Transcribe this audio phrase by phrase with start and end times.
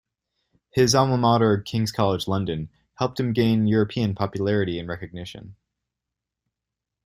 [0.71, 5.55] His alma mater, King's College London, helped him gain European popularity and recognition.